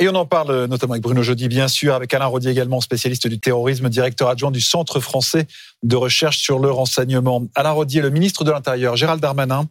Et 0.00 0.08
on 0.08 0.14
en 0.16 0.26
parle 0.26 0.64
notamment 0.66 0.94
avec 0.94 1.04
Bruno 1.04 1.22
Jeudi, 1.22 1.46
bien 1.46 1.68
sûr, 1.68 1.94
avec 1.94 2.12
Alain 2.12 2.26
Rodier 2.26 2.50
également, 2.50 2.80
spécialiste 2.80 3.28
du 3.28 3.38
terrorisme, 3.38 3.88
directeur 3.88 4.28
adjoint 4.28 4.50
du 4.50 4.60
Centre 4.60 4.98
français 4.98 5.46
de 5.84 5.94
recherche 5.94 6.38
sur 6.38 6.58
le 6.58 6.70
renseignement. 6.70 7.46
Alain 7.54 7.70
Rodier, 7.70 8.02
le 8.02 8.10
ministre 8.10 8.42
de 8.42 8.50
l'Intérieur, 8.50 8.96
Gérald 8.96 9.20
Darmanin, 9.20 9.68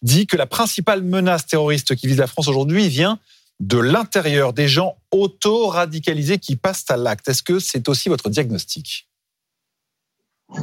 dit 0.00 0.28
que 0.28 0.36
la 0.36 0.46
principale 0.46 1.02
menace 1.02 1.46
terroriste 1.46 1.96
qui 1.96 2.06
vise 2.06 2.18
la 2.18 2.28
France 2.28 2.46
aujourd'hui 2.46 2.88
vient 2.88 3.18
de 3.58 3.78
l'intérieur, 3.78 4.52
des 4.52 4.68
gens 4.68 4.96
auto-radicalisés 5.10 6.38
qui 6.38 6.54
passent 6.54 6.84
à 6.88 6.96
l'acte. 6.96 7.28
Est-ce 7.28 7.42
que 7.42 7.58
c'est 7.58 7.88
aussi 7.88 8.08
votre 8.08 8.28
diagnostic? 8.28 9.08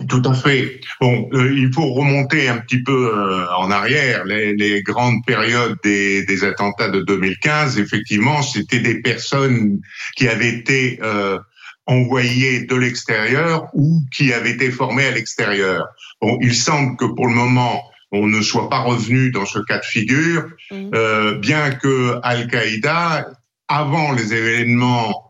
Tout 0.07 0.21
à 0.25 0.33
fait. 0.33 0.79
Bon, 0.99 1.27
euh, 1.33 1.53
il 1.53 1.71
faut 1.73 1.93
remonter 1.93 2.47
un 2.47 2.59
petit 2.59 2.81
peu 2.81 3.13
euh, 3.13 3.45
en 3.57 3.71
arrière. 3.71 4.25
Les, 4.25 4.53
les, 4.55 4.81
grandes 4.83 5.25
périodes 5.25 5.77
des, 5.83 6.23
des, 6.25 6.43
attentats 6.43 6.89
de 6.89 7.01
2015, 7.01 7.79
effectivement, 7.79 8.41
c'était 8.41 8.79
des 8.79 9.01
personnes 9.01 9.81
qui 10.15 10.27
avaient 10.27 10.49
été 10.49 10.99
euh, 11.03 11.39
envoyées 11.87 12.65
de 12.65 12.75
l'extérieur 12.75 13.67
ou 13.73 14.01
qui 14.13 14.33
avaient 14.33 14.51
été 14.51 14.71
formées 14.71 15.05
à 15.05 15.11
l'extérieur. 15.11 15.87
Bon, 16.21 16.37
il 16.41 16.55
semble 16.55 16.95
que 16.97 17.05
pour 17.05 17.27
le 17.27 17.33
moment, 17.33 17.83
on 18.11 18.27
ne 18.27 18.41
soit 18.41 18.69
pas 18.69 18.79
revenu 18.79 19.31
dans 19.31 19.45
ce 19.45 19.59
cas 19.59 19.79
de 19.79 19.85
figure, 19.85 20.49
mmh. 20.69 21.39
bien 21.39 21.71
que 21.71 22.19
Al-Qaïda, 22.23 23.29
avant 23.69 24.11
les 24.11 24.33
événements 24.33 25.29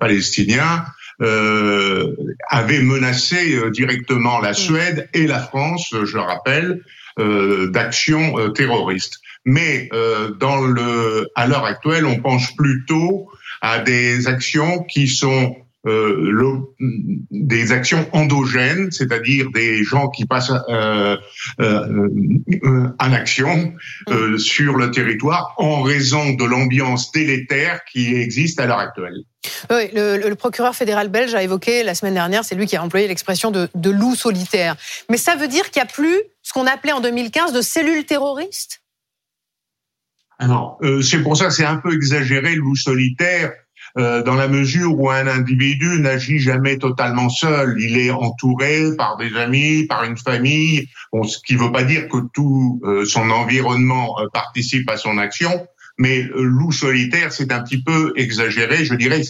palestiniens, 0.00 0.86
euh, 1.22 2.14
avait 2.48 2.80
menacé 2.80 3.54
euh, 3.54 3.70
directement 3.70 4.40
la 4.40 4.54
Suède 4.54 5.08
et 5.12 5.26
la 5.26 5.38
France, 5.38 5.94
je 6.04 6.18
rappelle, 6.18 6.82
euh, 7.18 7.70
d'actions 7.70 8.38
euh, 8.38 8.48
terroristes. 8.50 9.18
Mais 9.46 9.88
dans 10.38 10.60
le, 10.60 11.26
à 11.34 11.46
l'heure 11.46 11.64
actuelle, 11.64 12.04
on 12.04 12.20
pense 12.20 12.54
plutôt 12.54 13.30
à 13.62 13.78
des 13.78 14.28
actions 14.28 14.82
qui 14.84 15.08
sont 15.08 15.56
euh, 15.86 16.60
des 17.30 17.72
actions 17.72 18.06
endogènes, 18.12 18.90
c'est-à-dire 18.90 19.50
des 19.50 19.82
gens 19.82 20.10
qui 20.10 20.26
passent 20.26 20.52
euh, 20.68 21.16
euh, 21.58 22.08
en 22.98 23.12
action 23.14 23.72
mm. 24.06 24.36
sur 24.36 24.76
le 24.76 24.90
territoire 24.90 25.54
en 25.56 25.80
raison 25.80 26.34
de 26.34 26.44
l'ambiance 26.44 27.12
délétère 27.12 27.80
qui 27.90 28.14
existe 28.14 28.60
à 28.60 28.66
l'heure 28.66 28.78
actuelle. 28.78 29.24
Oui, 29.70 29.88
le, 29.94 30.34
procureur 30.34 30.74
fédéral 30.74 31.08
belge 31.08 31.34
a 31.34 31.42
évoqué 31.42 31.82
la 31.82 31.94
semaine 31.94 32.14
dernière, 32.14 32.44
c'est 32.44 32.56
lui 32.56 32.66
qui 32.66 32.76
a 32.76 32.82
employé 32.82 33.08
l'expression 33.08 33.50
de, 33.50 33.70
de 33.74 33.90
loup 33.90 34.14
solitaire. 34.14 34.76
Mais 35.08 35.16
ça 35.16 35.34
veut 35.34 35.48
dire 35.48 35.70
qu'il 35.70 35.80
n'y 35.80 35.88
a 35.88 35.90
plus 35.90 36.20
ce 36.42 36.52
qu'on 36.52 36.66
appelait 36.66 36.92
en 36.92 37.00
2015 37.00 37.54
de 37.54 37.62
cellules 37.62 38.04
terroristes? 38.04 38.82
Alors, 40.38 40.78
c'est 41.02 41.22
pour 41.22 41.36
ça 41.36 41.46
que 41.46 41.52
c'est 41.52 41.66
un 41.66 41.76
peu 41.76 41.94
exagéré 41.94 42.54
le 42.54 42.62
loup 42.62 42.76
solitaire. 42.76 43.52
Euh, 43.98 44.22
dans 44.22 44.34
la 44.34 44.46
mesure 44.46 44.98
où 44.98 45.10
un 45.10 45.26
individu 45.26 46.00
n'agit 46.00 46.38
jamais 46.38 46.78
totalement 46.78 47.28
seul. 47.28 47.76
Il 47.80 47.98
est 47.98 48.10
entouré 48.10 48.94
par 48.96 49.16
des 49.16 49.36
amis, 49.36 49.86
par 49.86 50.04
une 50.04 50.16
famille, 50.16 50.88
bon, 51.12 51.24
ce 51.24 51.38
qui 51.44 51.54
ne 51.54 51.60
veut 51.60 51.72
pas 51.72 51.82
dire 51.82 52.08
que 52.08 52.18
tout 52.32 52.80
euh, 52.84 53.04
son 53.04 53.30
environnement 53.30 54.20
euh, 54.20 54.26
participe 54.32 54.88
à 54.90 54.96
son 54.96 55.18
action, 55.18 55.66
mais 55.98 56.22
loup 56.34 56.72
solitaire, 56.72 57.32
c'est 57.32 57.52
un 57.52 57.62
petit 57.62 57.82
peu 57.82 58.12
exagéré. 58.16 58.84
Je 58.84 58.94
dirais 58.94 59.22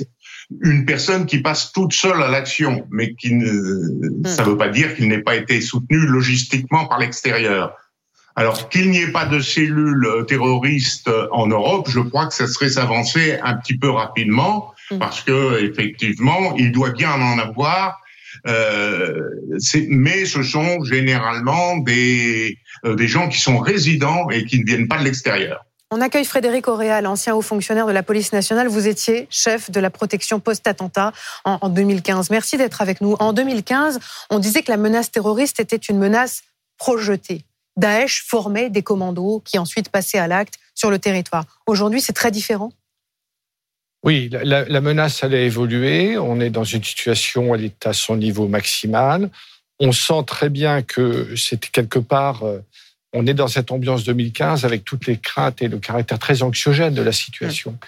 une 0.63 0.85
personne 0.85 1.27
qui 1.27 1.39
passe 1.39 1.73
toute 1.73 1.93
seule 1.93 2.23
à 2.23 2.29
l'action, 2.29 2.87
mais 2.91 3.15
qui 3.15 3.35
ne, 3.35 3.51
hmm. 3.51 4.27
ça 4.27 4.45
ne 4.45 4.51
veut 4.51 4.57
pas 4.59 4.69
dire 4.69 4.95
qu'il 4.95 5.09
n'ait 5.09 5.23
pas 5.23 5.37
été 5.37 5.61
soutenu 5.61 5.99
logistiquement 5.99 6.87
par 6.87 6.99
l'extérieur. 6.99 7.77
Alors 8.41 8.71
qu'il 8.71 8.91
n'y 8.91 9.03
ait 9.03 9.13
pas 9.13 9.27
de 9.27 9.39
cellules 9.39 10.25
terroristes 10.27 11.11
en 11.31 11.47
Europe, 11.49 11.91
je 11.91 12.01
crois 12.01 12.25
que 12.25 12.33
ça 12.33 12.47
serait 12.47 12.71
s'avancer 12.71 13.39
un 13.43 13.55
petit 13.57 13.77
peu 13.77 13.91
rapidement 13.91 14.73
mm. 14.91 14.97
parce 14.97 15.21
que 15.21 15.63
effectivement, 15.63 16.57
il 16.57 16.73
doit 16.73 16.93
bien 16.93 17.13
en 17.13 17.39
avoir. 17.39 18.01
Euh, 18.47 19.21
mais 19.91 20.25
ce 20.25 20.43
sont 20.43 20.83
généralement 20.85 21.77
des, 21.77 22.57
euh, 22.87 22.95
des 22.95 23.09
gens 23.09 23.29
qui 23.29 23.39
sont 23.39 23.59
résidents 23.59 24.31
et 24.31 24.47
qui 24.47 24.59
ne 24.59 24.65
viennent 24.65 24.89
pas 24.89 24.97
de 24.97 25.05
l'extérieur. 25.05 25.67
On 25.91 26.01
accueille 26.01 26.25
Frédéric 26.25 26.67
Auréal, 26.67 27.07
ancien 27.07 27.35
haut 27.35 27.43
fonctionnaire 27.43 27.87
de 27.87 27.93
la 27.93 28.03
police 28.03 28.33
nationale. 28.33 28.69
Vous 28.69 28.89
étiez 28.89 29.27
chef 29.29 29.71
de 29.71 29.81
la 29.81 29.91
protection 29.91 30.41
post-attentat 30.41 31.13
en, 31.45 31.59
en 31.61 31.69
2015. 31.69 32.31
Merci 32.31 32.57
d'être 32.57 32.81
avec 32.81 33.03
nous. 33.03 33.17
En 33.19 33.35
2015, 33.35 34.01
on 34.31 34.39
disait 34.39 34.63
que 34.63 34.71
la 34.71 34.79
menace 34.79 35.11
terroriste 35.11 35.61
était 35.61 35.77
une 35.77 35.99
menace 35.99 36.43
projetée. 36.79 37.45
Daesh 37.77 38.25
formait 38.27 38.71
des 38.71 38.83
commandos 38.83 39.43
qui 39.45 39.59
ensuite 39.59 39.89
passaient 39.89 40.19
à 40.19 40.27
l'acte 40.27 40.55
sur 40.75 40.91
le 40.91 40.99
territoire. 40.99 41.45
Aujourd'hui, 41.67 42.01
c'est 42.01 42.13
très 42.13 42.31
différent 42.31 42.73
oui, 44.03 44.31
la, 44.31 44.81
menace, 44.81 45.23
elle 45.23 45.35
a 45.35 45.41
évolué. 45.43 46.17
On 46.17 46.41
est 46.41 46.49
dans 46.49 46.65
une 46.65 46.83
situation, 46.83 47.55
elle 47.55 47.65
est 47.65 47.87
à 47.87 47.93
son 47.93 48.17
niveau 48.17 48.49
maximal. 48.49 49.31
On 49.79 49.93
sent 49.93 50.25
très 50.27 50.49
bien 50.49 50.83
que 50.83 51.35
c'est 51.37 51.71
quelque 51.71 51.99
part, 51.99 52.45
euh, 52.45 52.61
on 53.13 53.27
est 53.27 53.35
dans 53.35 53.49
cette 53.49 53.71
ambiance 53.71 54.05
2015 54.05 54.65
avec 54.65 54.85
toutes 54.85 55.07
les 55.07 55.19
craintes 55.19 55.61
et 55.61 55.69
le 55.69 55.79
caractère 55.79 56.19
très 56.19 56.43
anxiogène 56.43 56.95
de 56.95 57.03
la 57.03 57.13
situation. 57.13 57.79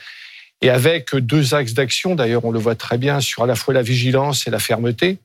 Et 0.61 0.69
avec 0.69 1.17
deux 1.17 1.55
axes 1.55 1.73
d'action, 1.73 2.15
d'ailleurs, 2.15 2.45
on 2.45 2.51
le 2.51 2.59
voit 2.59 2.77
très 2.77 2.99
bien 2.99 3.21
sur 3.21 3.43
à 3.43 3.47
la 3.47 3.55
fois 3.55 3.73
la 3.73 3.83
vigilance 3.83 4.47
et 4.47 4.51
la 4.51 4.59
fermeté. 4.59 5.19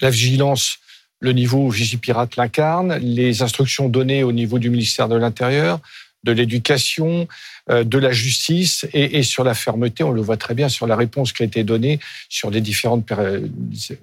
La 0.00 0.10
vigilance, 0.10 0.78
le 1.20 1.32
niveau 1.32 1.68
Vigipirate 1.70 2.36
l'incarne, 2.36 2.96
les 2.98 3.42
instructions 3.42 3.88
données 3.88 4.22
au 4.22 4.32
niveau 4.32 4.58
du 4.58 4.70
ministère 4.70 5.08
de 5.08 5.16
l'Intérieur, 5.16 5.80
de 6.24 6.32
l'éducation, 6.32 7.28
euh, 7.70 7.84
de 7.84 7.98
la 7.98 8.12
justice 8.12 8.86
et, 8.92 9.22
sur 9.22 9.44
la 9.44 9.54
fermeté, 9.54 10.02
on 10.04 10.10
le 10.10 10.20
voit 10.20 10.36
très 10.36 10.54
bien 10.54 10.68
sur 10.68 10.86
la 10.86 10.96
réponse 10.96 11.32
qui 11.32 11.42
a 11.42 11.46
été 11.46 11.64
donnée 11.64 12.00
sur 12.28 12.50
les 12.50 12.60
différentes 12.60 13.10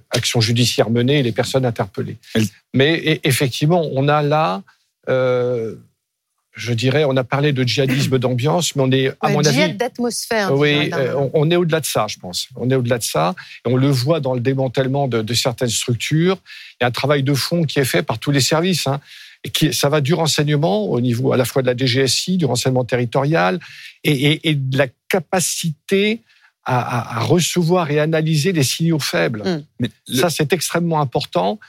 actions 0.09 0.41
judiciaires 0.41 0.89
menées 0.89 1.19
et 1.19 1.23
les 1.23 1.31
personnes 1.31 1.65
interpellées. 1.65 2.17
Mais 2.73 3.19
effectivement, 3.23 3.87
on 3.93 4.07
a 4.07 4.21
là 4.21 4.63
euh, 5.09 5.75
je 6.53 6.73
dirais, 6.73 7.03
on 7.03 7.17
a 7.17 7.23
parlé 7.23 7.51
de 7.51 7.63
djihadisme 7.63 8.19
d'ambiance, 8.19 8.75
mais 8.75 8.83
on 8.83 8.91
est, 8.91 9.11
à 9.21 9.29
mon 9.29 9.43
avis, 9.43 9.73
d'atmosphère. 9.73 10.53
Oui, 10.53 10.91
euh, 10.93 11.29
on, 11.33 11.49
est 11.49 11.55
au-delà 11.55 11.79
de 11.79 11.85
ça, 11.85 12.05
je 12.07 12.19
pense. 12.19 12.47
On 12.55 12.69
est 12.69 12.75
au-delà 12.75 12.99
de 12.99 13.03
ça, 13.03 13.33
et 13.65 13.69
on 13.69 13.75
le 13.75 13.89
voit 13.89 14.19
dans 14.19 14.35
le 14.35 14.39
démantèlement 14.39 15.07
de, 15.07 15.33
certaines 15.33 15.69
structures. 15.69 16.37
Il 16.79 16.83
y 16.83 16.85
a 16.85 16.87
un 16.87 16.91
travail 16.91 17.23
de 17.23 17.33
fond 17.33 17.63
qui 17.63 17.79
est 17.79 17.85
fait 17.85 18.03
par 18.03 18.19
tous 18.19 18.31
les 18.31 18.41
services. 18.41 18.87
Hein, 18.87 18.99
et 19.45 19.49
qui, 19.49 19.73
ça 19.73 19.89
va 19.89 19.99
du 19.99 20.13
renseignement 20.13 20.85
au 20.85 21.01
niveau 21.01 21.33
à 21.33 21.37
la 21.37 21.43
fois 21.43 21.61
de 21.61 21.67
la 21.67 21.75
DGSI, 21.75 22.37
du 22.37 22.45
renseignement 22.45 22.85
territorial, 22.85 23.59
et, 24.05 24.55
de 24.55 24.77
la 24.77 24.87
capacité 25.09 26.21
à, 26.65 27.19
recevoir 27.19 27.91
et 27.91 27.99
analyser 27.99 28.53
les 28.53 28.63
signaux 28.63 28.99
faibles. 28.99 29.41
Hum. 29.45 29.63
Mais 29.79 29.89
ça, 30.07 30.29
c'est 30.29 30.53
extrêmement 30.53 31.01
important. 31.01 31.59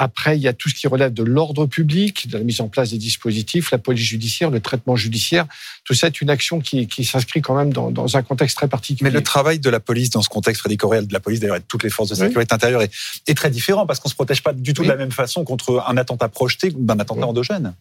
Après, 0.00 0.38
il 0.38 0.42
y 0.42 0.46
a 0.46 0.52
tout 0.52 0.68
ce 0.68 0.76
qui 0.76 0.86
relève 0.86 1.12
de 1.12 1.24
l'ordre 1.24 1.66
public, 1.66 2.28
de 2.28 2.38
la 2.38 2.44
mise 2.44 2.60
en 2.60 2.68
place 2.68 2.90
des 2.90 2.98
dispositifs, 2.98 3.72
la 3.72 3.78
police 3.78 4.04
judiciaire, 4.04 4.48
le 4.48 4.60
traitement 4.60 4.94
judiciaire. 4.94 5.44
Tout 5.84 5.92
ça 5.92 6.06
est 6.06 6.20
une 6.20 6.30
action 6.30 6.60
qui, 6.60 6.86
qui 6.86 7.04
s'inscrit 7.04 7.42
quand 7.42 7.56
même 7.56 7.72
dans, 7.72 7.90
dans, 7.90 8.16
un 8.16 8.22
contexte 8.22 8.56
très 8.56 8.68
particulier. 8.68 9.10
Mais 9.10 9.14
le 9.14 9.24
travail 9.24 9.58
de 9.58 9.68
la 9.68 9.80
police 9.80 10.10
dans 10.10 10.22
ce 10.22 10.28
contexte, 10.28 10.60
Frédéric 10.60 11.08
de 11.08 11.12
la 11.12 11.18
police 11.18 11.40
d'ailleurs 11.40 11.56
et 11.56 11.60
de 11.60 11.64
toutes 11.66 11.82
les 11.82 11.90
forces 11.90 12.10
de 12.10 12.14
sécurité 12.14 12.54
intérieure 12.54 12.82
est, 12.82 12.92
est, 13.26 13.34
très 13.34 13.50
différent 13.50 13.86
parce 13.86 13.98
qu'on 13.98 14.08
se 14.08 14.14
protège 14.14 14.40
pas 14.40 14.52
du 14.52 14.72
tout 14.72 14.84
de 14.84 14.88
la 14.88 14.94
même 14.94 15.10
façon 15.10 15.42
contre 15.42 15.84
un 15.88 15.96
attentat 15.96 16.28
projeté 16.28 16.72
ou 16.76 16.84
d'un 16.84 17.00
attentat 17.00 17.26
endogène. 17.26 17.74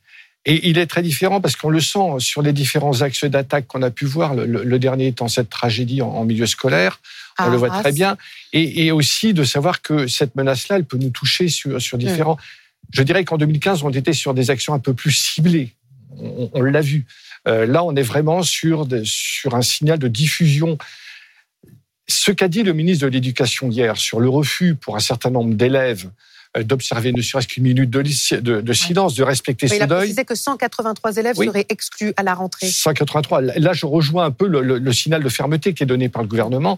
Et 0.50 0.70
il 0.70 0.78
est 0.78 0.88
très 0.88 1.02
différent 1.02 1.42
parce 1.42 1.58
qu'on 1.58 1.70
le 1.70 1.82
sent 1.82 2.20
sur 2.20 2.42
les 2.42 2.54
différents 2.54 3.02
axes 3.02 3.26
d'attaque 3.26 3.68
qu'on 3.68 3.82
a 3.82 3.92
pu 3.92 4.06
voir, 4.06 4.34
le, 4.34 4.80
dernier 4.80 5.08
étant 5.08 5.28
cette 5.28 5.50
tragédie 5.50 6.02
en, 6.02 6.24
milieu 6.24 6.46
scolaire, 6.46 7.02
on 7.38 7.44
ah, 7.44 7.50
le 7.50 7.58
voit 7.58 7.70
très 7.70 7.92
bien, 7.92 8.18
et, 8.54 8.90
aussi 8.92 9.34
de 9.34 9.44
savoir 9.44 9.82
que 9.82 10.08
cette 10.08 10.36
menace-là, 10.36 10.78
elle 10.78 10.86
peut 10.86 10.98
nous 10.98 11.10
toucher 11.10 11.50
sur, 11.50 11.82
sur 11.82 11.98
différents... 11.98 12.38
Je 12.94 13.04
dirais 13.04 13.26
qu'en 13.26 13.38
2015, 13.38 13.84
on 13.84 13.90
était 13.90 14.14
sur 14.14 14.34
des 14.34 14.50
actions 14.50 14.74
un 14.74 14.80
peu 14.80 14.94
plus 14.94 15.12
ciblées, 15.12 15.74
on, 16.18 16.62
l'a 16.62 16.80
vu. 16.80 17.06
Euh, 17.50 17.66
là, 17.66 17.84
on 17.84 17.94
est 17.98 18.02
vraiment 18.02 18.42
sur, 18.42 18.88
sur 19.04 19.54
un 19.54 19.62
signal 19.62 20.00
de 20.00 20.08
diffusion. 20.08 20.78
Ce 22.08 22.32
qu'a 22.32 22.48
dit 22.48 22.64
le 22.64 22.72
ministre 22.72 23.06
de 23.06 23.12
l'Éducation 23.12 23.70
hier 23.70 23.98
sur 23.98 24.22
le 24.22 24.30
refus 24.30 24.76
pour 24.76 24.96
un 24.96 25.02
certain 25.02 25.30
nombre 25.30 25.56
d'élèves 25.56 26.10
d'observer 26.64 27.12
ne 27.12 27.22
serait-ce 27.22 27.48
qu'une 27.48 27.64
minute 27.64 27.90
de, 27.90 28.02
de, 28.02 28.74
silence, 28.74 29.16
de 29.16 29.24
respecter 29.24 29.68
ce 29.68 29.74
deuil. 29.74 29.80
Il 29.80 29.92
a 29.92 29.96
précisé 29.98 30.26
que 30.26 30.36
183 30.36 31.18
élèves 31.18 31.36
seraient 31.36 31.66
exclus 31.70 32.14
à 32.18 32.24
la 32.24 32.34
rentrée. 32.34 32.68
183. 32.68 33.42
Là, 33.42 33.74
je 33.74 33.86
rejoins 33.86 34.26
un 34.26 34.32
peu 34.32 34.48
le, 34.48 34.94
signal 34.94 35.24
de 35.24 35.30
fermeté 35.30 35.74
qui 35.74 35.84
est 35.84 35.88
donné 35.88 36.10
par 36.10 36.22
le 36.22 36.28
gouvernement. 36.28 36.78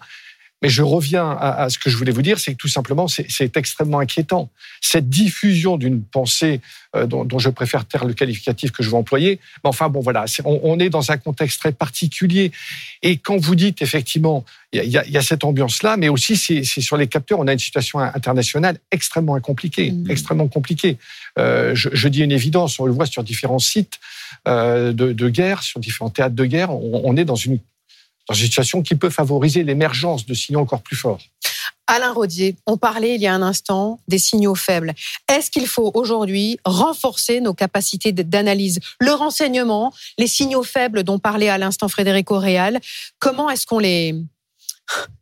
Mais 0.62 0.70
je 0.70 0.84
reviens 0.84 1.30
à, 1.30 1.70
ce 1.70 1.80
que 1.80 1.90
je 1.90 1.96
voulais 1.96 2.12
vous 2.12 2.22
dire, 2.22 2.40
c'est 2.40 2.52
que 2.52 2.58
tout 2.58 2.68
simplement, 2.68 3.08
c'est 3.08 3.56
extrêmement 3.56 4.00
inquiétant. 4.00 4.50
Cette 4.82 5.10
diffusion 5.10 5.78
d'une 5.78 6.04
pensée 6.04 6.60
euh, 6.96 7.06
dont, 7.06 7.40
je 7.40 7.50
préfère 7.50 7.86
taire 7.86 8.04
le 8.04 8.14
qualificatif 8.14 8.72
que 8.72 8.84
je 8.84 8.90
vais 8.90 8.98
employer, 8.98 9.40
mais 9.64 9.70
enfin 9.70 9.90
bon, 9.90 10.02
voilà, 10.02 10.26
on, 10.44 10.80
est 10.80 10.90
dans 10.90 11.12
un 11.12 11.18
contexte 11.18 11.60
très 11.60 11.72
particulier. 11.72 12.52
Et 13.04 13.18
quand 13.18 13.38
vous 13.38 13.56
dites 13.56 13.82
effectivement, 13.82 14.44
il 14.74 14.84
y, 14.84 14.90
y 14.90 15.18
a, 15.18 15.22
cette 15.22 15.44
ambiance-là, 15.44 15.98
mais 15.98 16.10
aussi 16.10 16.36
c'est 16.36 16.64
sur 16.64 16.98
les 16.98 17.08
capteurs, 17.08 17.40
on 17.40 17.48
a 17.48 17.54
une 17.54 17.60
situation 17.60 18.00
internationale 18.00 18.80
extrêmement 18.92 19.40
compliquée, 19.40 19.92
mmh. 19.92 20.10
extrêmement 20.10 20.48
compliquée. 20.48 20.98
Euh, 21.38 21.74
je, 21.76 21.90
je, 21.94 22.08
dis 22.08 22.22
une 22.22 22.32
évidence, 22.32 22.80
on 22.80 22.86
le 22.86 22.92
voit 22.92 23.06
sur 23.06 23.24
différents 23.24 23.60
sites 23.60 24.00
euh, 24.48 24.92
de, 24.92 25.14
de, 25.14 25.30
guerre, 25.30 25.64
sur 25.64 25.80
différents 25.80 26.10
théâtres 26.10 26.36
de 26.36 26.46
guerre, 26.46 26.72
on, 26.72 27.02
on 27.06 27.16
est 27.16 27.26
dans 27.26 27.36
une 27.36 27.60
dans 28.30 28.36
une 28.36 28.46
situation 28.46 28.84
qui 28.84 28.96
peut 28.96 29.10
favoriser 29.10 29.64
l'émergence 29.64 30.26
de 30.26 30.34
signaux 30.34 30.60
encore 30.60 30.82
plus 30.82 30.96
forts. 30.96 31.20
Alain 31.88 32.14
Rodier, 32.14 32.56
on 32.68 32.78
parlait 32.78 33.16
il 33.16 33.22
y 33.22 33.26
a 33.26 33.34
un 33.34 33.42
instant 33.42 34.00
des 34.08 34.20
signaux 34.20 34.54
faibles. 34.54 34.94
Est-ce 35.28 35.50
qu'il 35.50 35.66
faut 35.66 35.90
aujourd'hui 35.96 36.60
renforcer 36.64 37.42
nos 37.42 37.56
capacités 37.56 38.12
d'analyse? 38.12 38.80
Le 39.00 39.12
renseignement, 39.12 39.92
les 40.20 40.28
signaux 40.28 40.62
faibles 40.62 41.04
dont 41.04 41.18
parlait 41.18 41.50
à 41.50 41.58
l'instant 41.58 41.88
Frédéric 41.88 42.28
Réal, 42.30 42.80
comment 43.18 43.50
est-ce 43.50 43.66
qu'on 43.66 43.80
les, 43.80 44.14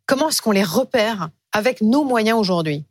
comment 0.04 0.28
est-ce 0.28 0.42
qu'on 0.42 0.52
les 0.52 0.62
repère 0.62 1.30
avec 1.52 1.80
nos 1.80 2.04
moyens 2.04 2.38
aujourd'hui? 2.38 2.84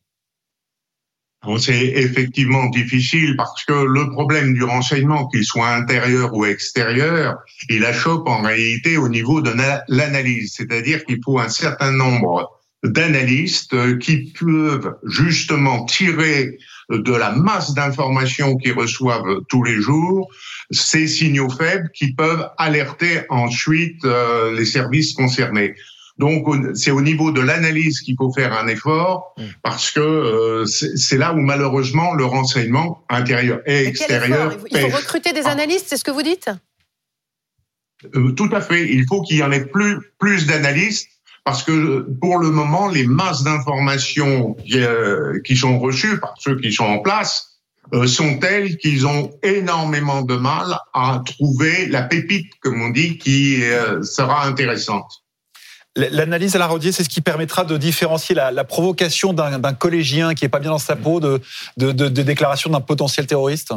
C'est 1.60 1.86
effectivement 1.96 2.66
difficile 2.70 3.36
parce 3.38 3.64
que 3.64 3.74
le 3.74 4.10
problème 4.12 4.54
du 4.54 4.64
renseignement, 4.64 5.28
qu'il 5.28 5.46
soit 5.46 5.70
intérieur 5.70 6.34
ou 6.34 6.46
extérieur, 6.46 7.38
il 7.70 7.86
achoppe 7.86 8.28
en 8.28 8.42
réalité 8.42 8.98
au 8.98 9.08
niveau 9.08 9.42
de 9.42 9.52
l'analyse. 9.88 10.54
C'est-à-dire 10.56 11.06
qu'il 11.06 11.20
faut 11.24 11.40
un 11.40 11.50
certain 11.50 11.92
nombre 11.92 12.50
d'analystes 12.84 14.00
qui 14.00 14.34
peuvent 14.40 14.96
justement 15.04 15.86
tirer 15.86 16.58
de 16.90 17.14
la 17.14 17.32
masse 17.32 17.74
d'informations 17.74 18.56
qu'ils 18.58 18.74
reçoivent 18.74 19.42
tous 19.50 19.64
les 19.64 19.82
jours 19.82 20.30
ces 20.72 21.08
signaux 21.08 21.50
faibles 21.50 21.90
qui 21.94 22.14
peuvent 22.14 22.50
alerter 22.58 23.22
ensuite 23.30 24.04
euh, 24.06 24.54
les 24.54 24.66
services 24.66 25.14
concernés. 25.14 25.76
Donc 26.18 26.48
c'est 26.74 26.92
au 26.92 27.02
niveau 27.02 27.32
de 27.32 27.42
l'analyse 27.42 28.02
qu'il 28.02 28.16
faut 28.18 28.32
faire 28.32 28.54
un 28.54 28.68
effort 28.68 29.36
mm. 29.38 29.44
parce 29.62 29.92
que 29.92 30.00
euh, 30.00 30.66
c'est 30.66 31.18
là 31.18 31.34
où 31.34 31.38
malheureusement 31.38 32.14
le 32.16 32.26
renseignement 32.26 33.04
intérieur 33.10 33.62
et 33.66 33.86
extérieur. 33.86 34.58
Il 34.72 34.80
faut 34.80 34.98
recruter 34.98 35.34
des 35.34 35.46
analystes, 35.46 35.86
c'est 35.88 35.98
ce 35.98 36.04
que 36.04 36.12
vous 36.12 36.24
dites? 36.24 36.50
Euh, 38.16 38.32
Tout 38.32 38.50
à 38.52 38.62
fait. 38.62 38.92
Il 38.92 39.06
faut 39.08 39.22
qu'il 39.22 39.38
y 39.38 39.44
en 39.44 39.52
ait 39.52 39.66
plus 39.66 40.00
plus 40.18 40.48
d'analystes 40.48 41.10
parce 41.44 41.64
que 41.64 42.08
pour 42.20 42.40
le 42.40 42.50
moment 42.50 42.88
les 42.88 43.06
masses 43.06 43.44
d'informations 43.44 44.56
qui, 44.56 44.80
euh, 44.80 45.40
qui, 45.46 45.56
sont 45.56 45.80
reçues 45.80 46.20
par 46.20 46.34
ceux 46.40 46.60
qui 46.60 46.74
sont 46.74 46.86
en 46.86 47.00
place 47.00 47.54
sont 48.06 48.38
telles 48.40 48.76
qu'ils 48.76 49.08
ont 49.08 49.32
énormément 49.44 50.22
de 50.22 50.36
mal 50.36 50.78
à 50.94 51.24
trouver 51.26 51.86
la 51.86 52.02
pépite, 52.04 52.52
comme 52.60 52.82
on 52.82 52.90
dit, 52.90 53.18
qui 53.18 53.62
sera 54.02 54.46
intéressante. 54.46 55.24
L'analyse 55.98 56.56
à 56.56 56.60
la 56.60 56.68
rodier, 56.68 56.92
c'est 56.92 57.04
ce 57.04 57.10
qui 57.10 57.22
permettra 57.22 57.64
de 57.64 57.76
différencier 57.76 58.36
la, 58.36 58.64
provocation 58.64 59.34
d'un 59.34 59.74
collégien 59.74 60.36
qui 60.36 60.46
est 60.46 60.50
pas 60.50 60.60
bien 60.60 60.70
dans 60.70 60.78
sa 60.78 60.96
peau 60.96 61.20
de, 61.20 61.42
déclaration 62.22 62.70
d'un 62.70 62.82
potentiel 62.82 63.26
terroriste? 63.26 63.74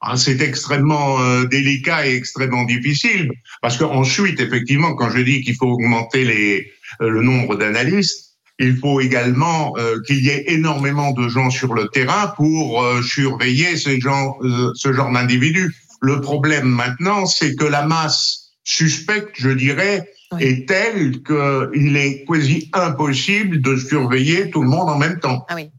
Ah, 0.00 0.16
c'est 0.16 0.40
extrêmement 0.42 1.20
euh, 1.20 1.46
délicat 1.46 2.06
et 2.06 2.14
extrêmement 2.14 2.64
difficile 2.64 3.30
parce 3.62 3.78
qu'ensuite, 3.78 4.38
effectivement, 4.38 4.94
quand 4.94 5.10
je 5.10 5.20
dis 5.20 5.40
qu'il 5.42 5.56
faut 5.56 5.66
augmenter 5.66 6.70
euh, 7.00 7.08
le 7.08 7.22
nombre 7.22 7.56
d'analystes, 7.56 8.36
il 8.58 8.76
faut 8.76 9.00
également 9.00 9.72
euh, 9.78 9.96
qu'il 10.06 10.22
y 10.22 10.28
ait 10.28 10.44
énormément 10.48 11.12
de 11.12 11.26
gens 11.28 11.50
sur 11.50 11.72
le 11.72 11.88
terrain 11.88 12.28
pour 12.36 12.84
surveiller 13.02 13.76
ce 13.76 13.98
genre 13.98 15.10
d'individus. 15.10 15.74
Le 16.02 16.20
problème 16.20 16.66
maintenant, 16.66 17.24
c'est 17.24 17.56
que 17.56 17.64
la 17.64 17.86
masse 17.86 18.52
suspecte, 18.62 19.36
je 19.38 19.50
dirais, 19.50 20.06
est 20.40 20.68
telle 20.68 21.22
qu'il 21.22 21.96
est 21.96 22.24
quasi 22.26 22.70
impossible 22.72 23.60
de 23.60 23.76
surveiller 23.76 24.50
tout 24.50 24.62
le 24.62 24.68
monde 24.68 24.88
en 24.88 24.98
même 24.98 25.20
temps. 25.20 25.44
Ah 25.48 25.54
oui. 25.54 25.70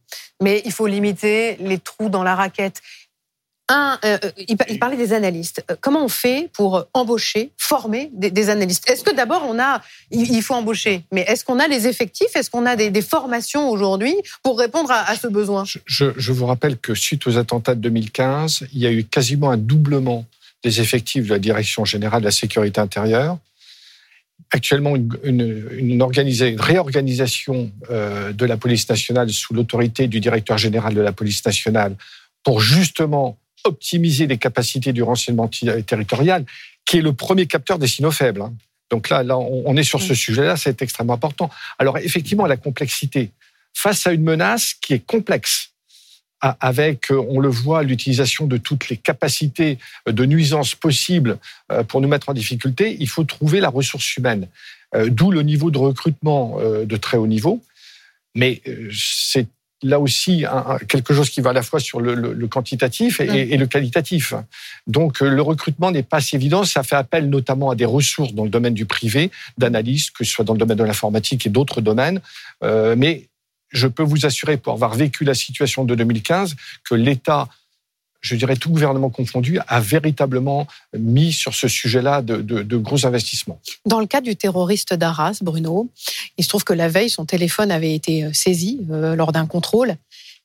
Mais 0.41 0.61
il 0.65 0.71
faut 0.71 0.87
limiter 0.87 1.57
les 1.59 1.79
trous 1.79 2.09
dans 2.09 2.23
la 2.23 2.35
raquette. 2.35 2.81
Un, 3.67 3.97
euh, 4.05 4.19
euh, 4.23 4.31
il 4.47 4.79
parlait 4.79 4.97
des 4.97 5.11
analystes. 5.11 5.65
Euh, 5.71 5.75
comment 5.81 6.05
on 6.05 6.07
fait 6.07 6.51
pour 6.53 6.85
embaucher, 6.93 7.51
former 7.57 8.11
des, 8.13 8.49
analystes? 8.49 8.87
Est-ce 8.87 9.03
que 9.03 9.15
d'abord 9.15 9.43
on 9.49 9.57
a, 9.57 9.81
il 10.11 10.43
faut 10.43 10.53
embaucher, 10.53 11.03
mais 11.11 11.21
est-ce 11.21 11.43
qu'on 11.43 11.57
a 11.57 11.67
les 11.67 11.87
effectifs? 11.87 12.35
Est-ce 12.35 12.51
qu'on 12.51 12.67
a 12.67 12.75
des, 12.75 13.01
formations 13.01 13.69
aujourd'hui 13.71 14.15
pour 14.43 14.59
répondre 14.59 14.91
à, 14.91 15.15
ce 15.15 15.27
besoin? 15.27 15.63
Je, 15.65 16.05
je, 16.15 16.31
vous 16.31 16.45
rappelle 16.45 16.77
que 16.77 16.93
suite 16.93 17.25
aux 17.25 17.39
attentats 17.39 17.73
de 17.73 17.81
2015, 17.81 18.67
il 18.71 18.79
y 18.79 18.85
a 18.85 18.91
eu 18.91 19.03
quasiment 19.03 19.49
un 19.49 19.57
doublement 19.57 20.25
des 20.63 20.79
effectifs 20.79 21.25
de 21.25 21.31
la 21.31 21.39
Direction 21.39 21.85
générale 21.85 22.21
de 22.21 22.25
la 22.25 22.31
sécurité 22.31 22.79
intérieure 22.79 23.39
actuellement 24.51 24.95
une, 24.95 25.09
une, 25.23 26.03
réorganisation 26.03 27.71
euh, 27.89 28.31
de 28.31 28.45
la 28.45 28.57
police 28.57 28.87
nationale 28.87 29.29
sous 29.29 29.53
l'autorité 29.53 30.07
du 30.07 30.19
directeur 30.19 30.57
général 30.57 30.93
de 30.93 31.01
la 31.01 31.11
police 31.11 31.45
nationale 31.45 31.95
pour 32.43 32.59
justement 32.61 33.37
optimiser 33.63 34.27
les 34.27 34.37
capacités 34.37 34.93
du 34.93 35.03
renseignement 35.03 35.47
territorial, 35.47 36.45
qui 36.85 36.97
est 36.97 37.01
le 37.01 37.13
premier 37.13 37.47
capteur 37.47 37.79
des 37.79 37.87
signaux 37.87 38.11
faibles. 38.11 38.41
Hein. 38.41 38.53
Donc 38.91 39.09
là, 39.09 39.23
là, 39.23 39.37
on 39.37 39.75
est 39.75 39.83
sur 39.83 40.01
ce 40.01 40.13
sujet-là, 40.13 40.55
c'est 40.57 40.81
extrêmement 40.81 41.13
important. 41.13 41.49
Alors 41.79 41.97
effectivement, 41.97 42.45
la 42.45 42.57
complexité 42.57 43.31
face 43.73 44.05
à 44.07 44.13
une 44.13 44.23
menace 44.23 44.73
qui 44.79 44.93
est 44.93 45.05
complexe, 45.05 45.71
avec, 46.41 47.11
euh, 47.11 47.25
on 47.29 47.39
le 47.39 47.49
voit, 47.49 47.83
l'utilisation 47.83 48.45
de 48.45 48.57
toutes 48.57 48.89
les 48.89 48.97
capacités 48.97 49.77
de 50.07 50.25
nuisance 50.25 50.75
possibles 50.75 51.37
euh, 51.71 51.83
pour 51.83 52.01
nous 52.01 52.07
mettre 52.07 52.29
en 52.29 52.33
difficulté, 52.33 52.97
il 52.99 53.07
faut 53.07 53.23
trouver 53.23 53.59
la 53.59 53.69
ressource 53.69 54.15
humaine. 54.17 54.47
Euh, 54.93 55.09
d'où 55.09 55.31
le 55.31 55.41
niveau 55.41 55.71
de 55.71 55.77
recrutement 55.77 56.59
de 56.61 56.97
très 56.97 57.17
haut 57.17 57.27
niveau. 57.27 57.61
Mais 58.35 58.61
c'est 58.93 59.47
là 59.81 59.99
aussi 59.99 60.45
quelque 60.87 61.13
chose 61.13 61.29
qui 61.29 61.41
va 61.41 61.51
à 61.51 61.53
la 61.53 61.61
fois 61.61 61.79
sur 61.79 62.01
le, 62.01 62.47
quantitatif 62.47 63.19
et, 63.19 63.55
le 63.55 63.65
qualitatif. 63.65 64.33
Donc 64.87 65.21
le 65.21 65.41
recrutement 65.41 65.91
n'est 65.91 66.03
pas 66.03 66.19
si 66.19 66.35
évident. 66.35 66.65
Ça 66.65 66.83
fait 66.83 66.95
appel 66.95 67.29
notamment 67.29 67.69
à 67.69 67.75
des 67.75 67.85
ressources 67.85 68.33
dans 68.33 68.43
le 68.43 68.49
domaine 68.49 68.73
du 68.73 68.85
privé, 68.85 69.31
d'analyse, 69.57 70.09
que 70.09 70.25
ce 70.25 70.31
soit 70.31 70.43
dans 70.43 70.53
le 70.53 70.59
domaine 70.59 70.77
de 70.77 70.83
l'informatique 70.83 71.45
et 71.45 71.49
d'autres 71.49 71.81
domaines. 71.81 72.19
mais 72.61 73.27
je 73.75 73.87
peux 73.87 74.03
vous 74.03 74.25
assurer, 74.25 74.57
pour 74.57 74.73
avoir 74.73 74.95
vécu 74.95 75.23
la 75.23 75.33
situation 75.33 75.85
de 75.85 75.95
2015, 75.95 76.55
que 76.83 76.95
l'État 76.95 77.47
je 78.25 78.35
dirais 78.35 78.55
tout 78.55 78.71
gouvernement 78.71 79.11
confondu, 79.11 79.59
a 79.67 79.79
véritablement 79.79 80.67
mis 80.97 81.31
sur 81.31 81.53
ce 81.53 81.67
sujet-là 81.67 82.23
de, 82.23 82.77
gros 82.77 83.05
investissements. 83.05 83.59
Dans 83.85 83.99
le 83.99 84.07
cas 84.07 84.21
du 84.21 84.35
terroriste 84.35 84.93
d'Arras, 84.93 85.39
Bruno, 85.41 85.89
il 86.37 86.43
se 86.43 86.49
trouve 86.49 86.63
que 86.63 86.73
la 86.73 86.89
veille, 86.89 87.09
son 87.09 87.25
téléphone 87.25 87.71
avait 87.71 87.93
été 87.93 88.23
euh, 88.23 88.33
saisi 88.33 88.81
euh, 88.91 89.15
lors 89.15 89.31
d'un 89.31 89.45
contrôle, 89.45 89.95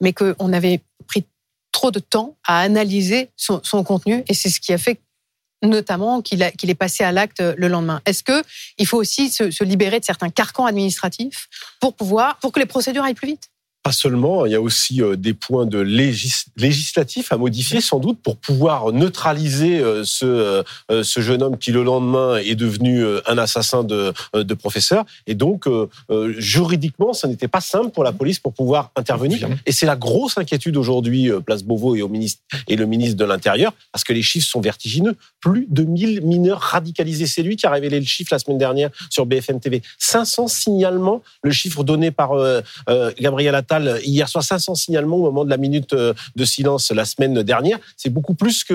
mais 0.01 0.13
qu'on 0.13 0.53
avait 0.53 0.81
pris 1.07 1.25
trop 1.73 1.91
de 1.91 2.01
temps 2.01 2.37
à 2.47 2.61
analyser 2.61 3.31
son, 3.37 3.61
contenu, 3.83 4.25
et 4.29 4.35
c'est 4.35 4.51
ce 4.51 4.61
qui 4.61 4.73
a 4.73 4.79
fait 4.79 5.01
notamment 5.63 6.23
qu'il 6.23 6.43
est 6.43 6.75
passé 6.75 7.05
à 7.05 7.13
l'acte 7.13 7.41
le 7.41 7.69
lendemain. 7.69 8.01
Est-ce 8.07 8.23
que 8.23 8.43
il 8.79 8.87
faut 8.87 8.99
aussi 8.99 9.31
se, 9.31 9.65
libérer 9.65 10.01
de 10.01 10.05
certains 10.05 10.31
carcans 10.31 10.67
administratifs 10.67 11.49
pour 11.81 11.95
pouvoir, 11.95 12.37
pour 12.37 12.53
que 12.53 12.61
les 12.61 12.67
procédures 12.67 13.05
aillent 13.05 13.15
plus 13.15 13.29
vite? 13.29 13.51
Pas 13.83 13.93
seulement, 13.93 14.45
il 14.45 14.53
y 14.53 14.55
a 14.55 14.61
aussi 14.61 15.03
euh, 15.03 15.17
des 15.17 15.33
points 15.33 15.65
de 15.65 15.79
législatifs 15.79 17.33
à 17.33 17.39
modifier 17.39 17.81
sans 17.81 17.99
doute 17.99 18.19
pour 18.23 18.37
pouvoir 18.37 18.93
neutraliser 18.93 19.81
euh, 19.81 20.05
ce, 20.05 20.27
euh, 20.91 21.03
ce 21.03 21.21
jeune 21.21 21.43
homme 21.43 21.57
qui 21.57 21.73
le 21.73 21.83
lendemain 21.83 22.37
est 22.37 22.57
devenu 22.57 23.05
un 23.27 23.39
assassin 23.39 23.83
de, 23.83 24.13
de 24.35 24.55
professeur. 24.55 25.05
Et 25.27 25.35
donc, 25.35 25.67
juridiquement, 26.37 27.13
ce 27.13 27.27
n'était 27.27 27.49
pas 27.49 27.61
simple 27.61 27.91
pour 27.91 28.05
la 28.05 28.13
police 28.13 28.39
pour 28.39 28.53
pouvoir 28.53 28.91
intervenir. 28.97 29.49
Et 29.67 29.73
c'est 29.73 29.87
la 29.87 29.97
grosse 29.97 30.37
inquiétude 30.37 30.77
aujourd'hui, 30.77 31.31
Place 31.45 31.63
Beauvau 31.63 31.95
et, 31.95 32.03
au 32.03 32.09
ministre, 32.09 32.43
et 32.69 32.77
le 32.77 32.87
ministre 32.87 33.17
de 33.17 33.25
l'Intérieur, 33.25 33.73
parce 33.93 34.05
que 34.05 34.13
les 34.13 34.23
chiffres 34.23 34.47
sont 34.47 34.61
vertigineux. 34.61 35.17
Plus 35.41 35.67
de 35.71 35.85
1000 35.85 36.23
mineurs 36.23 36.61
radicalisés. 36.61 37.27
C'est 37.27 37.43
lui 37.43 37.57
qui 37.57 37.67
a 37.67 37.71
révélé 37.71 37.99
le 37.99 38.07
chiffre 38.07 38.33
la 38.33 38.39
semaine 38.39 38.59
dernière 38.59 38.91
sur 39.09 39.27
BFM 39.27 39.61
TV. 39.61 39.83
500 39.99 40.49
signalements, 40.49 41.23
le 41.43 41.53
chiffre 41.53 41.85
donné 41.85 42.11
par 42.11 42.33
Gabriel 43.19 43.55
Attal 43.55 43.70
hier 43.79 44.29
soir 44.29 44.43
500 44.43 44.75
signalements 44.75 45.17
au 45.17 45.23
moment 45.23 45.45
de 45.45 45.51
la 45.51 45.57
minute 45.57 45.93
euh, 45.93 46.15
de 46.37 46.45
silence 46.45 46.91
la 46.91 47.05
semaine 47.05 47.43
dernière. 47.43 47.79
C'est 47.97 48.11
beaucoup 48.11 48.35
plus 48.35 48.65
que, 48.65 48.75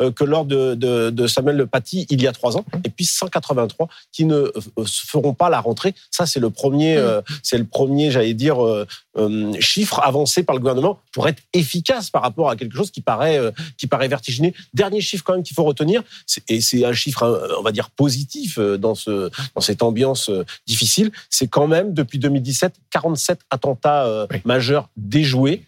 euh, 0.00 0.10
que 0.10 0.24
lors 0.24 0.44
de, 0.44 0.74
de, 0.74 1.26
Samuel 1.26 1.56
Le 1.56 1.66
Paty 1.66 2.06
il 2.10 2.22
y 2.22 2.26
a 2.26 2.32
trois 2.32 2.56
ans. 2.56 2.64
Et 2.84 2.90
puis 2.90 3.04
183 3.04 3.88
qui 4.12 4.24
ne 4.24 4.36
euh, 4.36 4.52
feront 4.86 5.34
pas 5.34 5.48
la 5.48 5.60
rentrée. 5.60 5.94
Ça, 6.10 6.26
c'est 6.26 6.40
le 6.40 6.50
premier, 6.50 7.02
premier, 7.70 8.10
j'allais 8.10 8.34
dire, 8.34 8.56
chiffre 9.60 10.00
avancé 10.00 10.42
par 10.42 10.54
le 10.54 10.60
gouvernement 10.60 11.00
pour 11.12 11.28
être 11.28 11.42
efficace 11.52 12.10
par 12.10 12.22
rapport 12.22 12.50
à 12.50 12.56
quelque 12.56 12.76
chose 12.76 12.90
qui 12.90 13.00
paraît, 13.00 13.40
qui 13.76 13.86
paraît 13.86 14.08
vertigineux. 14.08 14.52
Dernier 14.74 15.00
chiffre 15.00 15.24
quand 15.24 15.34
même 15.34 15.42
qu'il 15.42 15.54
faut 15.54 15.64
retenir, 15.64 16.02
et 16.48 16.60
c'est 16.60 16.84
un 16.84 16.92
chiffre, 16.92 17.56
on 17.58 17.62
va 17.62 17.72
dire, 17.72 17.90
positif 17.90 18.58
dans, 18.58 18.94
ce, 18.94 19.30
dans 19.54 19.60
cette 19.60 19.82
ambiance 19.82 20.30
difficile, 20.66 21.10
c'est 21.30 21.48
quand 21.48 21.66
même 21.66 21.94
depuis 21.94 22.18
2017 22.18 22.74
47 22.90 23.40
attentats 23.50 24.23
majeur 24.44 24.88
déjoué. 24.96 25.62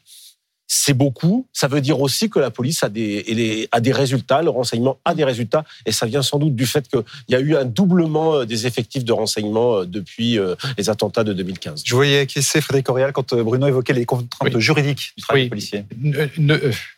C'est 0.68 0.94
beaucoup. 0.94 1.46
Ça 1.52 1.68
veut 1.68 1.80
dire 1.80 2.00
aussi 2.00 2.28
que 2.28 2.40
la 2.40 2.50
police 2.50 2.82
a 2.82 2.88
des, 2.88 3.68
a 3.70 3.80
des 3.80 3.92
résultats, 3.92 4.42
le 4.42 4.50
renseignement 4.50 4.98
a 5.04 5.14
des 5.14 5.22
résultats, 5.22 5.64
et 5.84 5.92
ça 5.92 6.06
vient 6.06 6.22
sans 6.22 6.40
doute 6.40 6.56
du 6.56 6.66
fait 6.66 6.88
qu'il 6.88 7.04
y 7.28 7.36
a 7.36 7.40
eu 7.40 7.54
un 7.54 7.64
doublement 7.64 8.34
euh, 8.34 8.44
des 8.46 8.66
effectifs 8.66 9.04
de 9.04 9.12
renseignement 9.12 9.76
euh, 9.76 9.84
depuis 9.86 10.40
euh, 10.40 10.56
les 10.76 10.90
attentats 10.90 11.22
de 11.22 11.32
2015. 11.32 11.84
Je 11.86 11.94
voyais 11.94 12.26
c'est 12.28 12.60
Frédéric 12.60 12.88
Aurial 12.88 13.12
quand 13.12 13.32
Bruno 13.34 13.68
évoquait 13.68 13.92
les 13.92 14.04
contraintes 14.04 14.58
juridiques 14.58 15.12
du 15.16 15.22
travail 15.22 15.48
policier. 15.48 15.84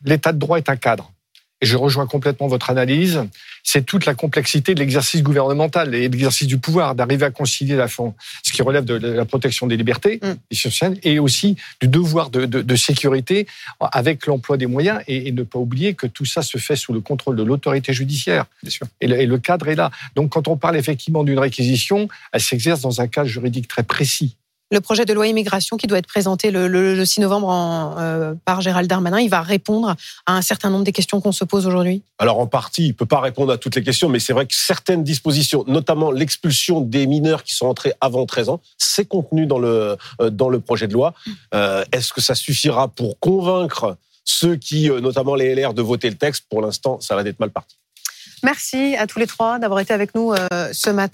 L'état 0.03 0.33
de 0.33 0.39
droit 0.39 0.57
est 0.57 0.71
un 0.71 0.77
cadre. 0.77 1.13
Et 1.61 1.67
je 1.67 1.77
rejoins 1.77 2.07
complètement 2.07 2.47
votre 2.47 2.71
analyse, 2.71 3.25
c'est 3.65 3.85
toute 3.85 4.07
la 4.07 4.15
complexité 4.15 4.75
de 4.75 4.81
l'exercice 4.81 5.23
gouvernemental 5.23 5.95
et 5.95 6.09
de 6.09 6.13
l'exercice 6.13 6.47
du 6.47 6.59
pouvoir, 6.59 6.95
d'arriver 6.95 7.27
à 7.27 7.31
concilier 7.31 7.77
la 7.77 7.89
fond, 7.89 8.15
ce 8.43 8.53
qui 8.53 8.63
relève 8.63 8.85
de 8.85 8.95
la 8.95 9.25
protection 9.25 9.67
des 9.67 9.77
libertés 9.77 10.21
mm. 10.23 10.95
et 11.03 11.19
aussi 11.19 11.57
du 11.81 11.89
devoir 11.89 12.31
de, 12.31 12.47
de, 12.47 12.63
de 12.63 12.77
sécurité 12.77 13.47
avec 13.81 14.27
l'emploi 14.27 14.57
des 14.57 14.67
moyens 14.67 15.01
et, 15.09 15.29
et, 15.29 15.33
ne 15.33 15.43
pas 15.43 15.59
oublier 15.59 15.95
que 15.95 16.07
tout 16.07 16.25
ça 16.25 16.43
se 16.43 16.59
fait 16.59 16.77
sous 16.77 16.93
le 16.93 17.01
contrôle 17.01 17.37
de 17.37 17.43
l'autorité 17.43 17.93
judiciaire. 17.93 18.47
Bien 18.63 18.71
sûr. 18.71 18.87
Et, 19.01 19.07
le, 19.07 19.21
et 19.21 19.27
le 19.27 19.39
cadre 19.39 19.69
est 19.69 19.75
là. 19.75 19.91
Donc 20.15 20.31
quand 20.31 20.49
on 20.49 20.57
parle 20.57 20.77
effectivement 20.77 21.25
d'une 21.25 21.39
réquisition, 21.39 22.09
elle 22.33 22.41
s'exerce 22.41 22.81
dans 22.81 23.01
un 23.01 23.09
cadre 23.09 23.29
juridique 23.29 23.69
très 23.69 23.83
précis 23.83 24.37
le 24.71 24.81
projet 24.81 25.05
de 25.05 25.13
loi 25.13 25.27
immigration 25.27 25.77
qui 25.77 25.87
doit 25.87 25.99
être 25.99 26.07
présenté 26.07 26.51
le, 26.51 26.69
le, 26.69 26.95
le 26.95 27.05
6 27.05 27.21
novembre 27.21 27.49
en, 27.49 27.97
euh, 27.99 28.35
par 28.45 28.61
Gérald 28.61 28.89
Darmanin, 28.89 29.21
il 29.21 29.31
va 29.31 29.41
répondre 29.41 29.97
à 30.27 30.37
un 30.37 30.43
certain 30.43 30.71
nombre 30.71 30.85
des 30.85 30.93
questions 30.93 31.21
qu'on 31.21 31.33
se 31.33 31.45
pose 31.45 31.67
aujourd'hui 31.67 32.03
Alors 32.19 32.39
en 32.39 32.47
partie, 32.47 32.87
il 32.89 32.95
peut 32.95 33.07
pas 33.07 33.21
répondre 33.21 33.53
à 33.53 33.59
toutes 33.59 33.77
les 33.77 33.83
questions, 33.83 34.09
mais 34.09 34.19
c'est 34.19 34.33
vrai 34.33 34.47
que 34.47 34.55
certaines 34.55 35.05
dispositions, 35.05 35.65
notamment 35.67 36.11
l'expulsion 36.11 36.81
des 36.81 37.07
mineurs 37.07 37.45
qui 37.45 37.55
sont 37.55 37.67
entrés 37.67 37.95
avant 38.01 38.27
13 38.27 38.51
ans, 38.51 38.61
c'est 38.77 39.07
contenu 39.07 39.47
dans 39.47 39.59
le, 39.59 39.97
euh, 40.21 40.31
dans 40.31 40.51
le 40.51 40.61
projet 40.61 40.87
de 40.87 40.93
loi. 40.93 41.15
Euh, 41.55 41.85
Est-ce 41.93 42.13
que 42.13 42.21
ça 42.21 42.35
suffira 42.35 42.89
pour 42.89 43.19
convaincre 43.19 43.97
ceux 44.25 44.57
qui, 44.57 44.91
notamment 44.91 45.35
les 45.35 45.55
LR, 45.55 45.73
de 45.73 45.81
voter 45.81 46.11
le 46.11 46.17
texte? 46.17 46.45
Pour 46.51 46.61
l'instant, 46.61 47.01
ça 47.01 47.15
va 47.17 47.23
être 47.23 47.41
mal 47.41 47.51
parti. 47.51 47.77
Merci 48.43 48.95
à 48.97 49.07
tous 49.07 49.19
les 49.19 49.27
trois 49.27 49.59
d'avoir 49.59 49.81
été 49.81 49.93
avec 49.93 50.15
nous 50.15 50.35
ce 50.73 50.91
matin. 50.91 51.09